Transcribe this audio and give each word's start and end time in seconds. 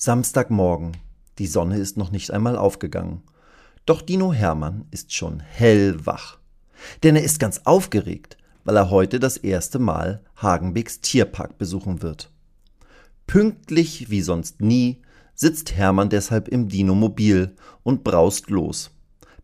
Samstagmorgen. 0.00 0.96
Die 1.40 1.48
Sonne 1.48 1.76
ist 1.76 1.96
noch 1.96 2.12
nicht 2.12 2.30
einmal 2.30 2.56
aufgegangen. 2.56 3.24
Doch 3.84 4.00
Dino 4.00 4.32
Hermann 4.32 4.86
ist 4.92 5.12
schon 5.12 5.40
hellwach. 5.40 6.38
Denn 7.02 7.16
er 7.16 7.24
ist 7.24 7.40
ganz 7.40 7.62
aufgeregt, 7.64 8.36
weil 8.62 8.76
er 8.76 8.90
heute 8.90 9.18
das 9.18 9.36
erste 9.36 9.80
Mal 9.80 10.22
Hagenbecks 10.36 11.00
Tierpark 11.00 11.58
besuchen 11.58 12.00
wird. 12.00 12.30
Pünktlich 13.26 14.08
wie 14.08 14.20
sonst 14.22 14.60
nie 14.60 15.02
sitzt 15.34 15.74
Hermann 15.74 16.10
deshalb 16.10 16.46
im 16.46 16.68
Dinomobil 16.68 17.56
und 17.82 18.04
braust 18.04 18.50
los, 18.50 18.92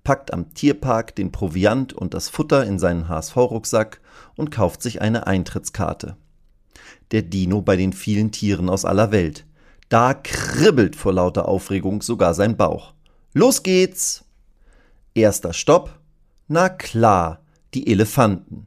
packt 0.05 0.33
am 0.33 0.55
Tierpark 0.55 1.17
den 1.17 1.33
Proviant 1.33 1.93
und 1.93 2.15
das 2.15 2.29
Futter 2.29 2.65
in 2.65 2.79
seinen 2.79 3.09
HSV-Rucksack 3.09 4.01
und 4.37 4.53
kauft 4.53 4.83
sich 4.83 5.03
eine 5.03 5.27
Eintrittskarte. 5.27 6.17
Der 7.11 7.23
Dino 7.23 7.61
bei 7.61 7.75
den 7.75 7.93
vielen 7.93 8.31
Tieren 8.31 8.69
aus 8.69 8.85
aller 8.85 9.11
Welt, 9.11 9.45
da 9.89 10.15
kribbelt 10.15 10.97
vor 10.97 11.13
lauter 11.13 11.49
Aufregung 11.49 12.03
sogar 12.03 12.35
sein 12.35 12.57
Bauch. 12.57 12.95
Los 13.33 13.63
geht's! 13.63 14.25
Erster 15.15 15.53
Stopp. 15.53 15.99
Na 16.49 16.69
klar, 16.69 17.41
die 17.75 17.87
Elefanten. 17.87 18.67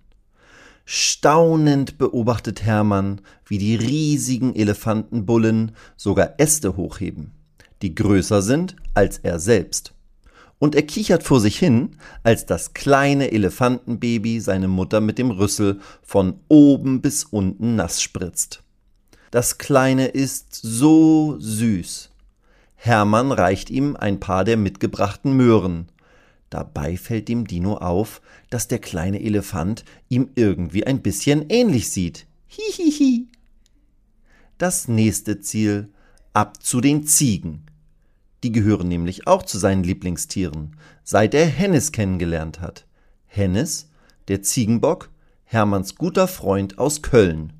Staunend 0.86 1.98
beobachtet 1.98 2.64
Hermann, 2.64 3.20
wie 3.46 3.58
die 3.58 3.76
riesigen 3.76 4.56
Elefantenbullen 4.56 5.74
sogar 5.98 6.36
Äste 6.38 6.78
hochheben, 6.78 7.34
die 7.81 7.94
größer 7.94 8.42
sind 8.42 8.78
als 8.94 9.18
er 9.18 9.40
selbst. 9.40 9.94
Und 10.59 10.76
er 10.76 10.84
kichert 10.84 11.24
vor 11.24 11.42
sich 11.42 11.59
hin, 11.59 11.98
als 12.24 12.46
das 12.46 12.74
kleine 12.74 13.31
Elefantenbaby 13.31 14.40
seine 14.40 14.70
Mutter 14.70 15.02
mit 15.02 15.18
dem 15.18 15.30
Rüssel 15.30 15.81
von 16.02 16.40
oben 16.48 17.02
bis 17.02 17.26
unten 17.26 17.76
nass 17.76 18.02
spritzt. 18.02 18.64
Das 19.31 19.58
Kleine 19.58 20.08
ist 20.08 20.53
so 20.53 21.36
süß. 21.39 22.09
Hermann 22.75 23.31
reicht 23.31 23.69
ihm 23.69 23.95
ein 23.95 24.19
paar 24.19 24.45
der 24.45 24.56
mitgebrachten 24.56 25.34
Möhren. 25.34 25.89
Dabei 26.50 26.95
fällt 26.95 27.28
dem 27.28 27.45
Dino 27.45 27.78
auf, 27.78 28.22
dass 28.50 28.67
der 28.67 28.80
kleine 28.80 29.22
Elefant 29.22 29.84
ihm 30.08 30.30
irgendwie 30.36 30.86
ein 30.86 31.02
bisschen 31.02 31.50
ähnlich 31.50 31.89
sieht. 31.89 32.25
Hihihi. 32.47 33.28
Das 34.58 34.88
nächste 34.88 35.41
Ziel 35.41 35.89
ab 36.34 36.64
zu 36.64 36.80
den 36.80 37.06
Ziegen. 37.06 37.66
Die 38.44 38.52
gehören 38.52 38.88
nämlich 38.88 39.28
auch 39.28 39.44
zu 39.44 39.58
seinen 39.58 39.84
Lieblingstieren, 39.84 40.78
seit 41.03 41.34
er 41.34 41.47
Hennes 41.47 41.91
kennengelernt 41.91 42.62
hat. 42.62 42.86
Hennes, 43.25 43.89
der 44.28 44.44
Ziegenbock, 44.44 45.09
Hermanns 45.44 45.95
guter 45.95 46.28
Freund 46.28 46.78
aus 46.78 47.02
Köln. 47.02 47.53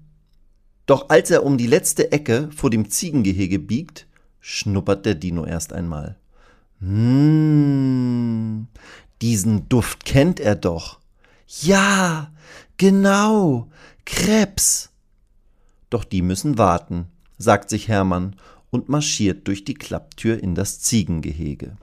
Doch 0.88 1.10
als 1.10 1.30
er 1.30 1.44
um 1.46 1.58
die 1.58 1.68
letzte 1.68 2.12
Ecke 2.12 2.50
vor 2.56 2.72
dem 2.72 2.90
Ziegengehege 2.90 3.60
biegt, 3.60 4.08
schnuppert 4.40 5.06
der 5.06 5.16
Dino 5.16 5.46
erst 5.46 5.74
einmal. 5.74 6.16
Mmh, 6.80 8.66
diesen 9.22 9.68
Duft 9.68 10.06
kennt 10.06 10.40
er 10.40 10.56
doch. 10.56 11.00
Ja, 11.62 12.32
genau, 12.78 13.68
Krebs. 14.06 14.90
Doch 15.90 16.04
die 16.04 16.22
müssen 16.22 16.58
warten, 16.58 17.08
sagt 17.38 17.70
sich 17.70 17.88
Hermann 17.90 18.36
und 18.70 18.90
marschiert 18.90 19.48
durch 19.48 19.66
die 19.66 19.74
Klapptür 19.74 20.42
in 20.42 20.56
das 20.56 20.80
Ziegengehege. 20.80 21.78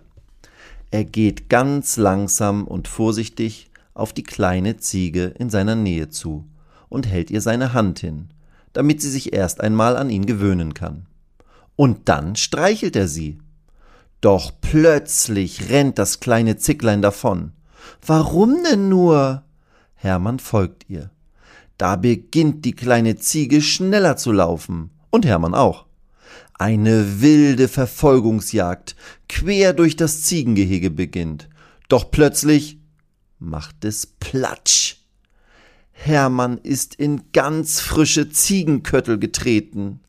Er 0.90 1.04
geht 1.04 1.48
ganz 1.50 1.96
langsam 1.96 2.66
und 2.66 2.88
vorsichtig 2.88 3.70
auf 3.94 4.12
die 4.12 4.22
kleine 4.22 4.76
Ziege 4.78 5.34
in 5.38 5.50
seiner 5.50 5.74
Nähe 5.74 6.08
zu 6.08 6.46
und 6.88 7.06
hält 7.06 7.30
ihr 7.30 7.40
seine 7.40 7.72
Hand 7.72 7.98
hin, 7.98 8.28
damit 8.74 9.00
sie 9.00 9.10
sich 9.10 9.32
erst 9.32 9.62
einmal 9.62 9.96
an 9.96 10.10
ihn 10.10 10.26
gewöhnen 10.26 10.74
kann. 10.74 11.06
Und 11.76 12.08
dann 12.08 12.36
streichelt 12.36 12.94
er 12.96 13.08
sie. 13.08 13.38
Doch 14.20 14.52
plötzlich 14.60 15.70
rennt 15.70 15.98
das 15.98 16.20
kleine 16.20 16.56
Zicklein 16.56 17.00
davon. 17.00 17.52
Warum 18.06 18.62
denn 18.62 18.88
nur? 18.88 19.42
Hermann 19.94 20.38
folgt 20.38 20.88
ihr. 20.88 21.10
Da 21.78 21.96
beginnt 21.96 22.64
die 22.64 22.74
kleine 22.74 23.16
Ziege 23.16 23.62
schneller 23.62 24.16
zu 24.16 24.32
laufen. 24.32 24.90
Und 25.10 25.26
Hermann 25.26 25.54
auch. 25.54 25.86
Eine 26.58 27.20
wilde 27.20 27.68
Verfolgungsjagd 27.68 28.94
quer 29.28 29.72
durch 29.72 29.96
das 29.96 30.22
Ziegengehege 30.22 30.90
beginnt. 30.90 31.48
Doch 31.88 32.10
plötzlich 32.10 32.78
macht 33.38 33.84
es 33.84 34.06
Platsch. 34.06 35.03
Hermann 36.06 36.58
ist 36.58 36.96
in 36.96 37.32
ganz 37.32 37.80
frische 37.80 38.28
Ziegenköttel 38.28 39.18
getreten. 39.18 40.00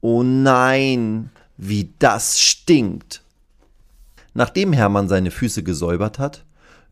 Oh 0.00 0.22
nein, 0.22 1.30
wie 1.58 1.92
das 1.98 2.40
stinkt. 2.40 3.22
Nachdem 4.32 4.72
Hermann 4.72 5.08
seine 5.08 5.30
Füße 5.30 5.62
gesäubert 5.62 6.18
hat, 6.18 6.46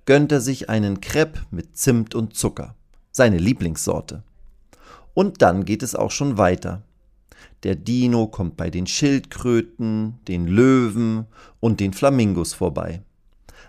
gönnt 0.05 0.31
er 0.31 0.43
sich 0.43 0.69
einen 0.69 1.01
Crepe 1.01 1.41
mit 1.51 1.79
Zimt 1.79 2.15
und 2.15 2.37
Zucker, 2.37 2.75
seine 3.13 3.39
Lieblingssorte. 3.39 4.23
Und 5.15 5.41
dann 5.41 5.65
geht 5.65 5.83
es 5.83 5.95
auch 5.95 6.11
schon 6.11 6.37
weiter. 6.37 6.83
Der 7.63 7.77
Dino 7.77 8.27
kommt 8.27 8.59
bei 8.59 8.69
den 8.69 8.87
Schildkröten, 8.87 10.19
den 10.29 10.49
Löwen 10.49 11.25
und 11.61 11.81
den 11.81 11.95
Flamingos 11.95 12.53
vorbei. 12.53 13.01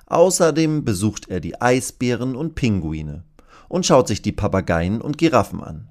Außerdem 0.07 0.83
besucht 0.83 1.29
er 1.29 1.39
die 1.39 1.61
Eisbären 1.61 2.35
und 2.35 2.55
Pinguine 2.55 3.23
und 3.67 3.85
schaut 3.85 4.07
sich 4.07 4.21
die 4.21 4.31
Papageien 4.31 5.01
und 5.01 5.17
Giraffen 5.17 5.63
an. 5.63 5.87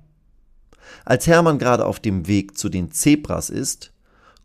Als 1.05 1.27
Hermann 1.27 1.59
gerade 1.59 1.85
auf 1.87 2.01
dem 2.01 2.27
Weg 2.27 2.57
zu 2.57 2.69
den 2.69 2.91
Zebras 2.91 3.51
ist, 3.51 3.93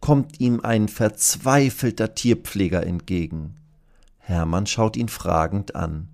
kommt 0.01 0.39
ihm 0.39 0.61
ein 0.61 0.87
verzweifelter 0.87 2.15
Tierpfleger 2.15 2.85
entgegen. 2.85 3.55
Hermann 4.17 4.67
schaut 4.67 4.95
ihn 4.95 5.09
fragend 5.09 5.75
an. 5.75 6.09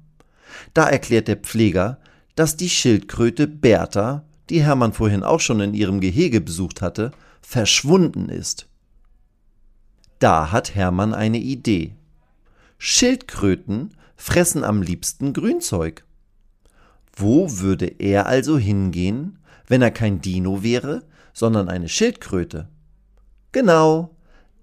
Da 0.74 0.88
erklärt 0.88 1.28
der 1.28 1.38
Pfleger, 1.38 2.00
dass 2.36 2.58
die 2.58 2.70
Schildkröte 2.70 3.48
Bertha, 3.48 4.24
die 4.50 4.62
Hermann 4.62 4.94
vorhin 4.94 5.24
auch 5.24 5.40
schon 5.40 5.60
in 5.60 5.74
ihrem 5.74 6.00
Gehege 6.00 6.42
besucht 6.42 6.82
hatte, 6.82 7.12
verschwunden 7.42 8.30
ist. 8.30 8.68
Da 10.20 10.52
hat 10.52 10.76
Hermann 10.76 11.14
eine 11.14 11.40
Idee. 11.40 11.96
Schildkröten 12.78 13.96
fressen 14.16 14.64
am 14.64 14.82
liebsten 14.82 15.34
Grünzeug. 15.34 16.05
Wo 17.16 17.60
würde 17.60 17.86
er 17.86 18.26
also 18.26 18.58
hingehen, 18.58 19.40
wenn 19.68 19.82
er 19.82 19.92
kein 19.92 20.22
Dino 20.22 20.64
wäre, 20.64 21.04
sondern 21.34 21.70
eine 21.70 21.88
Schildkröte? 21.88 22.68
Genau, 23.52 24.16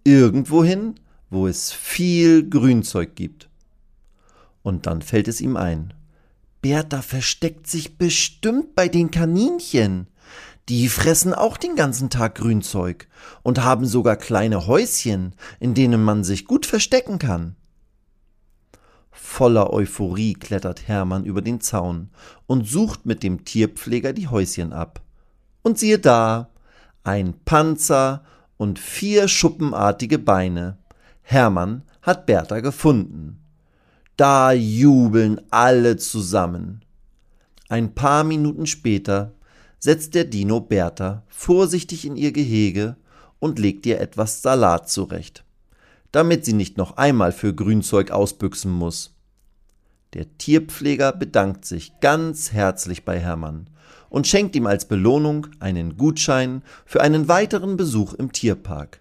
irgendwohin, 0.04 0.96
wo 1.30 1.46
es 1.46 1.72
viel 1.72 2.48
Grünzeug 2.48 3.14
gibt. 3.14 3.48
Und 4.62 4.86
dann 4.86 5.02
fällt 5.02 5.28
es 5.28 5.40
ihm 5.40 5.56
ein. 5.56 5.94
Bertha 6.60 7.02
versteckt 7.02 7.66
sich 7.66 7.96
bestimmt 7.96 8.74
bei 8.74 8.88
den 8.88 9.10
Kaninchen. 9.10 10.06
Die 10.68 10.88
fressen 10.88 11.34
auch 11.34 11.56
den 11.56 11.74
ganzen 11.74 12.10
Tag 12.10 12.36
Grünzeug 12.36 13.08
und 13.42 13.64
haben 13.64 13.84
sogar 13.86 14.16
kleine 14.16 14.66
Häuschen, 14.66 15.34
in 15.58 15.74
denen 15.74 16.04
man 16.04 16.22
sich 16.22 16.44
gut 16.44 16.66
verstecken 16.66 17.18
kann. 17.18 17.56
Voller 19.12 19.70
Euphorie 19.72 20.32
klettert 20.32 20.88
Hermann 20.88 21.24
über 21.24 21.42
den 21.42 21.60
Zaun 21.60 22.08
und 22.46 22.66
sucht 22.66 23.04
mit 23.04 23.22
dem 23.22 23.44
Tierpfleger 23.44 24.14
die 24.14 24.28
Häuschen 24.28 24.72
ab. 24.72 25.02
Und 25.62 25.78
siehe 25.78 25.98
da, 25.98 26.48
ein 27.04 27.34
Panzer 27.44 28.24
und 28.56 28.78
vier 28.78 29.28
schuppenartige 29.28 30.18
Beine. 30.18 30.78
Hermann 31.20 31.82
hat 32.00 32.26
Bertha 32.26 32.60
gefunden. 32.60 33.38
Da 34.16 34.52
jubeln 34.52 35.40
alle 35.50 35.98
zusammen. 35.98 36.82
Ein 37.68 37.94
paar 37.94 38.24
Minuten 38.24 38.66
später 38.66 39.34
setzt 39.78 40.14
der 40.14 40.24
Dino 40.24 40.60
Bertha 40.60 41.22
vorsichtig 41.28 42.06
in 42.06 42.16
ihr 42.16 42.32
Gehege 42.32 42.96
und 43.38 43.58
legt 43.58 43.84
ihr 43.84 44.00
etwas 44.00 44.42
Salat 44.42 44.88
zurecht 44.88 45.44
damit 46.12 46.44
sie 46.44 46.52
nicht 46.52 46.76
noch 46.76 46.96
einmal 46.96 47.32
für 47.32 47.54
Grünzeug 47.54 48.10
ausbüchsen 48.10 48.70
muss. 48.70 49.14
Der 50.14 50.36
Tierpfleger 50.36 51.12
bedankt 51.12 51.64
sich 51.64 51.92
ganz 52.00 52.52
herzlich 52.52 53.04
bei 53.04 53.18
Hermann 53.18 53.70
und 54.10 54.26
schenkt 54.26 54.54
ihm 54.54 54.66
als 54.66 54.84
Belohnung 54.84 55.46
einen 55.58 55.96
Gutschein 55.96 56.62
für 56.84 57.00
einen 57.00 57.28
weiteren 57.28 57.78
Besuch 57.78 58.12
im 58.12 58.30
Tierpark, 58.30 59.00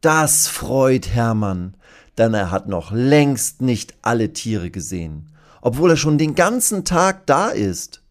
Das 0.00 0.48
freut 0.48 1.08
Hermann, 1.08 1.76
denn 2.16 2.32
er 2.32 2.50
hat 2.50 2.66
noch 2.66 2.92
längst 2.92 3.60
nicht 3.60 3.94
alle 4.00 4.32
Tiere 4.32 4.70
gesehen, 4.70 5.30
obwohl 5.60 5.90
er 5.90 5.96
schon 5.96 6.16
den 6.16 6.34
ganzen 6.34 6.84
Tag 6.84 7.26
da 7.26 7.48
ist. 7.48 8.02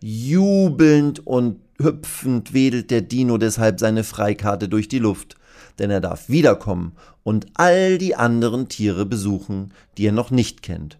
Jubelnd 0.00 1.26
und 1.26 1.60
hüpfend 1.78 2.54
wedelt 2.54 2.90
der 2.90 3.02
Dino 3.02 3.36
deshalb 3.36 3.78
seine 3.78 4.04
Freikarte 4.04 4.68
durch 4.68 4.88
die 4.88 4.98
Luft, 4.98 5.36
denn 5.78 5.90
er 5.90 6.00
darf 6.00 6.28
wiederkommen 6.28 6.92
und 7.22 7.46
all 7.54 7.98
die 7.98 8.14
anderen 8.14 8.68
Tiere 8.68 9.06
besuchen, 9.06 9.72
die 9.96 10.06
er 10.06 10.12
noch 10.12 10.30
nicht 10.30 10.62
kennt. 10.62 10.98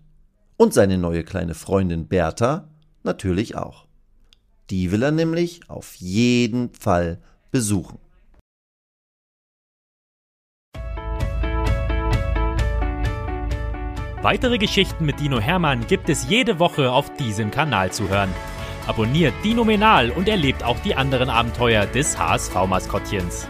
Und 0.56 0.74
seine 0.74 0.98
neue 0.98 1.24
kleine 1.24 1.54
Freundin 1.54 2.06
Bertha 2.06 2.68
natürlich 3.02 3.56
auch. 3.56 3.86
Die 4.70 4.92
will 4.92 5.02
er 5.02 5.10
nämlich 5.10 5.68
auf 5.68 5.94
jeden 5.96 6.72
Fall 6.72 7.18
besuchen. 7.50 7.98
Weitere 14.22 14.56
Geschichten 14.58 15.04
mit 15.04 15.18
Dino 15.18 15.40
Hermann 15.40 15.84
gibt 15.88 16.08
es 16.08 16.28
jede 16.28 16.60
Woche 16.60 16.92
auf 16.92 17.12
diesem 17.16 17.50
Kanal 17.50 17.90
zu 17.90 18.08
hören. 18.08 18.32
Abonniert 18.86 19.34
Dino 19.42 19.64
Menal 19.64 20.10
und 20.10 20.28
erlebt 20.28 20.62
auch 20.62 20.78
die 20.80 20.94
anderen 20.94 21.28
Abenteuer 21.28 21.86
des 21.86 22.16
HSV-Maskottchens. 22.16 23.48